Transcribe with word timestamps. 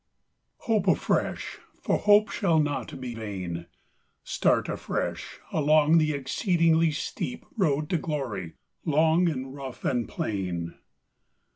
IT 0.67 0.71
OPE 0.71 0.87
afresh, 0.87 1.59
for 1.79 1.99
hope 1.99 2.31
shall 2.31 2.57
not 2.59 2.99
be 2.99 3.13
vain: 3.13 3.67
Start 4.23 4.67
afresh 4.67 5.37
along 5.53 5.99
the 5.99 6.11
exceedingly 6.11 6.89
steep 6.89 7.45
Road 7.55 7.87
to 7.91 7.99
glory, 7.99 8.53
long 8.83 9.29
and 9.29 9.53
rough 9.53 9.85
and 9.85 10.09
plain. 10.09 10.73